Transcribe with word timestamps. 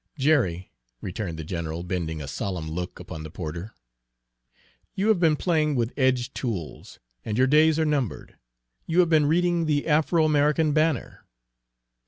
"Jerry," 0.17 0.71
returned 0.99 1.37
the 1.37 1.43
general, 1.43 1.83
bending 1.83 2.23
a 2.23 2.27
solemn 2.27 2.67
look 2.71 2.99
upon 2.99 3.21
the 3.21 3.29
porter, 3.29 3.75
"you 4.95 5.09
have 5.09 5.19
been 5.19 5.35
playing 5.35 5.75
with 5.75 5.93
edged 5.95 6.33
tools, 6.33 6.99
and 7.23 7.37
your 7.37 7.45
days 7.45 7.77
are 7.77 7.85
numbered. 7.85 8.35
You 8.87 9.01
have 9.01 9.09
been 9.09 9.27
reading 9.27 9.67
the 9.67 9.85
Afro 9.87 10.25
American 10.25 10.73
Banner." 10.73 11.27